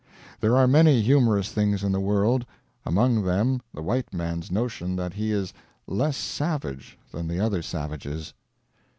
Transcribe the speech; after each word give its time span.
There 0.39 0.57
are 0.57 0.67
many 0.67 0.99
humorous 1.03 1.49
things 1.51 1.83
in 1.83 1.91
the 1.91 1.99
world; 1.99 2.43
among 2.87 3.21
them 3.23 3.61
the 3.71 3.83
white 3.83 4.11
man's 4.11 4.51
notion 4.51 4.95
that 4.95 5.13
he 5.13 5.31
is 5.31 5.53
less 5.85 6.17
savage 6.17 6.97
than 7.11 7.27
the 7.27 7.39
other 7.39 7.61
savages. 7.61 8.33